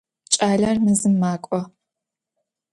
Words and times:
Кӏалэр 0.33 0.77
мэзым 0.83 1.13
макӏо. 1.21 1.61